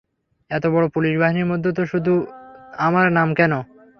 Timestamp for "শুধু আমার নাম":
1.85-3.29